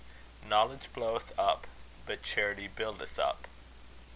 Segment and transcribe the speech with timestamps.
[0.43, 1.67] Knowledge bloweth up,
[2.07, 3.45] but charity buildeth up.